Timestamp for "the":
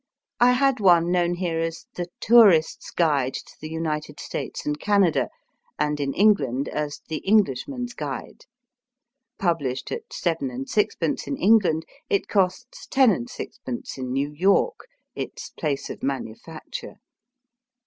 1.93-2.07, 3.61-3.69, 7.07-7.17